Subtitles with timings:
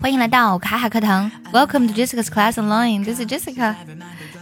[0.00, 3.04] 欢迎来到卡卡课堂，Welcome to Jessica's Class Online.
[3.04, 3.76] This is Jessica.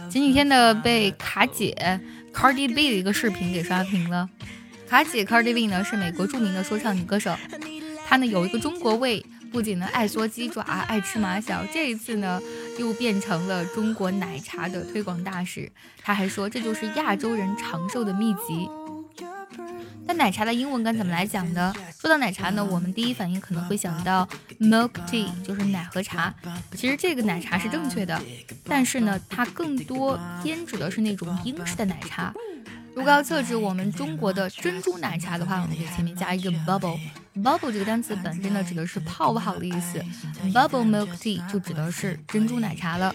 [0.09, 2.01] 前几天呢，被卡姐
[2.33, 4.27] Cardi B 的一个视频给刷屏了。
[4.89, 7.35] 卡姐 Cardi B 呢是美国著名的说唱女歌手，
[8.07, 12.41] 她呢有一个中国味，不仅呢爱嗦鸡爪，爱吃马小，这一次呢
[12.79, 15.71] 又变成了中国奶茶的推广大使。
[16.01, 18.67] 她还说这就是亚洲人长寿的秘籍。
[20.07, 21.73] 那奶茶的英文该怎么来讲呢？
[21.99, 24.27] 说到奶茶呢，我们第一反应可能会想到
[24.59, 26.33] milk tea，就是奶和茶。
[26.75, 28.21] 其实这个奶茶是正确的，
[28.63, 32.33] 但是呢，它更多偏指的是那种英式的奶茶。
[32.93, 36.97] 如果要测试我们中国的珍珠奶茶的话，我们可以前面加一个 bubble。
[37.43, 39.99] bubble 这个单词本身呢，指的是泡泡的意思。
[40.53, 43.13] bubble milk tea 就指的是珍珠奶茶了。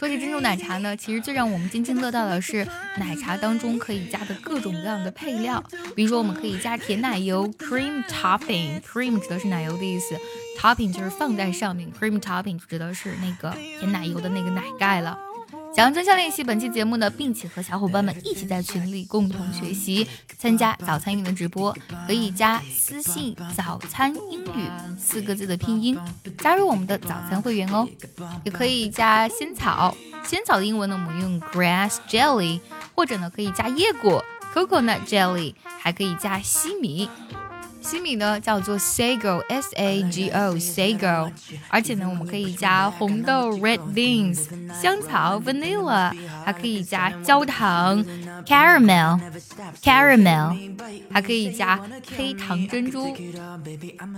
[0.00, 5.62] 说起珍珠奶茶呢，其实最让我们津津乐道的是奶茶当中可以加的各种各样的配料。
[5.94, 10.16] 比如说，我们可以加甜奶油 （cream topping），cream 指的是奶油的意思
[10.58, 15.18] ，topping 就是放在上面，cream topping 就指的是那个甜奶油的那个奶盖了。
[15.72, 21.74] 想要专项练习本期节目呢，并且和小伙伴们一起在群里共同学习，参加早餐英语的直播，
[22.06, 25.96] 可以加私信“早餐英语”四个字的拼音，
[26.38, 27.88] 加入我们的早餐会员哦。
[28.44, 32.60] 也可以加仙草，仙草的英文呢，我们用 grass jelly，
[32.96, 37.08] 或者呢可以加椰果 coconut jelly，还可以加西米。
[37.80, 41.30] 西米呢叫做 sago，s a g o，sago，
[41.68, 44.46] 而且呢我们可以加红豆 red beans，
[44.80, 46.12] 香草 vanilla，
[46.44, 48.04] 还可以加焦糖
[48.46, 50.74] caramel，caramel，
[51.10, 51.80] 还可以加
[52.16, 53.16] 黑糖珍珠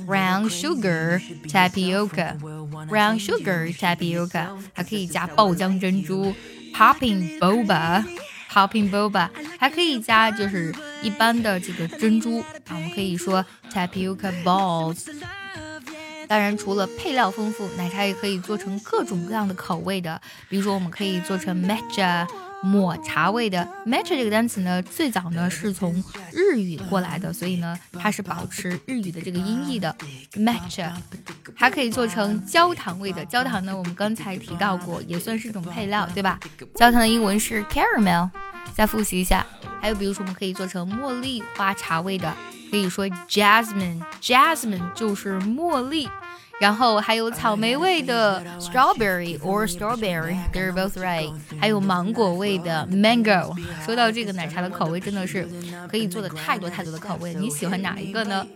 [0.06, 6.34] brown sugar tapioca，brown sugar tapioca，还可以加爆浆珍珠
[6.74, 8.04] popping boba。
[8.52, 15.06] Popping boba 还可以加就是一般的这个珍珠啊，我们可以说 tapioca balls。
[16.28, 22.26] 当然，除了配料丰富，奶茶也可以做成各种各样的口味的，比如说我们可以做成 matcha。
[22.64, 25.92] 抹茶味的 matcha 这个单词呢，最早呢是从
[26.32, 29.92] 日语过来的，所以呢它是保持日语的这个音译的
[30.34, 30.92] matcha，
[31.56, 33.24] 还可以做成焦糖味的。
[33.24, 36.38] 焦糖呢，我们刚才提到过，也算是一种配料，对吧？
[36.76, 38.30] 焦糖的英文是 caramel。
[38.74, 39.46] 再复习一下，
[39.80, 42.34] 还有比如说我们可以做成茉莉花茶味的，
[42.70, 46.08] 可以说 jasmine，jasmine 就是茉莉。
[46.62, 51.28] 然后还有草莓味的 strawberry or strawberry，they're both right。
[51.58, 53.52] 还有芒果味的 mango。
[53.84, 55.44] 说到这个奶茶的口味，真的是
[55.90, 58.46] 可以做的太多太多的口味，你喜欢哪一个呢？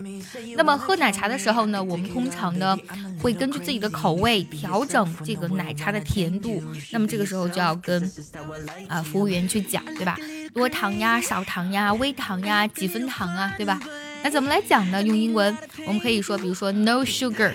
[0.57, 2.79] 那么喝奶茶的时候呢，我们通常呢
[3.21, 6.63] 会根据自己的口味调整这个奶茶的甜度。
[6.93, 8.09] 那么这个时候就要跟
[8.87, 10.17] 啊服务员去讲，对吧？
[10.55, 13.81] 多糖呀，少糖呀，微糖呀，几分糖啊，对吧？
[14.23, 15.03] 那怎么来讲呢？
[15.03, 15.57] 用英文
[15.89, 17.53] 我们可以说，比如说 no sugar。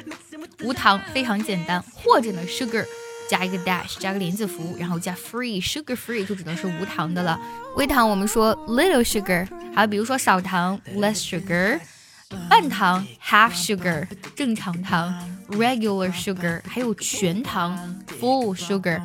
[0.64, 2.86] 无糖非常简单，或者呢，sugar
[3.30, 7.40] 加一个 dash，加个连字符，然后加 free，sugar free 就只能是无糖的了。
[7.76, 11.80] 微糖我们说 little sugar，还有比如说少糖 less sugar，
[12.50, 15.14] 半糖 half sugar，正常糖
[15.50, 19.02] regular sugar，还有全糖 full sugar。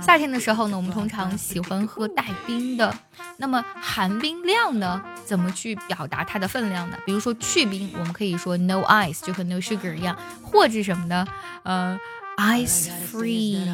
[0.00, 2.92] 夏天的时候呢，我们通常喜欢喝带冰的。
[3.36, 5.00] 那么含冰量呢？
[5.24, 6.96] 怎么去表达它的分量呢？
[7.06, 11.26] 比如说去冰，我们可以说 no ice，就和 no sugar 一样，或者什么呢？
[11.62, 11.98] 呃。
[12.40, 13.66] Ice free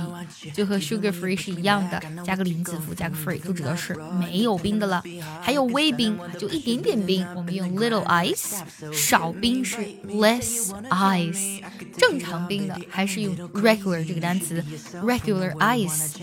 [0.53, 5.01] 就和 sugar free 是一样的，加个零字符，加个 free 就指的是没有冰的了。
[5.41, 8.57] 还有微冰，就一点点冰，我们用 little ice。
[8.93, 9.77] 少冰是
[10.09, 11.63] less ice。
[11.97, 16.17] 正常冰的还是用 regular 这个单词，regular ice。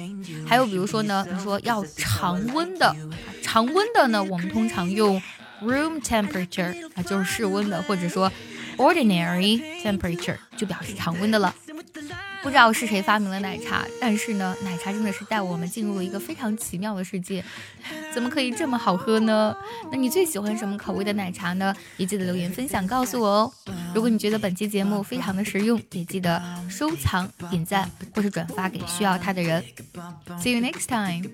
[0.46, 2.94] 还有比如说呢，你说要常温的，
[3.42, 5.22] 常温的呢，我们通常用
[5.62, 8.30] room temperature，啊，就是室温的，或者说
[8.76, 11.56] ordinary temperature 就表示常温的了。
[12.44, 17.44] 不知道是谁发明了奶茶，但是呢，奶茶真的是带我们进入了一个非常奇妙的世界。
[18.14, 19.56] 怎么可以这么好喝呢？
[19.90, 21.74] 那你最喜欢什么口味的奶茶呢？
[21.96, 23.54] 也记得留言分享告诉我哦。
[23.96, 29.64] 如果你觉得本期节目非常的实用，也记得收藏、点赞或是转发给需要它的人。
[30.38, 31.32] See you next time.